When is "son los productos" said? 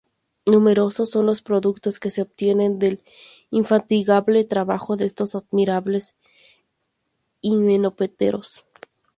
1.11-1.99